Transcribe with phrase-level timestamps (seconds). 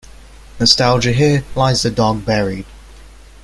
[0.59, 2.65] Nostalgia Here lies the dog buried.